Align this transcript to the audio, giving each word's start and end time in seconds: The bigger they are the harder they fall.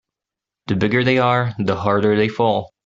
The 0.65 0.75
bigger 0.75 1.03
they 1.03 1.19
are 1.19 1.53
the 1.59 1.75
harder 1.75 2.15
they 2.17 2.27
fall. 2.27 2.73